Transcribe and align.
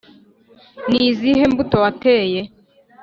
ni 0.89 0.99
izihe 1.09 1.43
mbuto 1.51 1.75
wateye 1.83 2.41